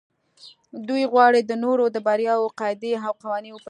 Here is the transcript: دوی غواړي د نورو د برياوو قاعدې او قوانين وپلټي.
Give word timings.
دوی 0.87 1.03
غواړي 1.11 1.39
د 1.45 1.51
نورو 1.63 1.85
د 1.95 1.97
برياوو 2.07 2.53
قاعدې 2.59 2.91
او 3.07 3.13
قوانين 3.23 3.51
وپلټي. 3.53 3.59